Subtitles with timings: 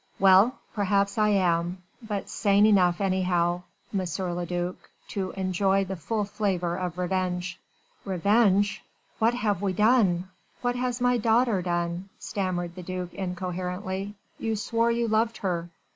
[0.17, 0.55] Well!
[0.73, 3.61] perhaps I am, but sane enough anyhow,
[3.93, 3.99] M.
[3.99, 7.59] le duc, to enjoy the full flavour of revenge."
[8.03, 8.83] "Revenge?...
[9.19, 10.27] what have we done?...
[10.63, 14.15] what has my daughter done?..." stammered the duc incoherently.
[14.39, 15.69] "You swore you loved her